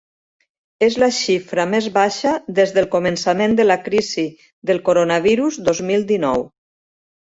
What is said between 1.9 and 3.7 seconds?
baixa des del començament de